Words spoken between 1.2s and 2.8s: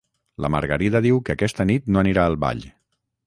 que aquesta nit no anirà al ball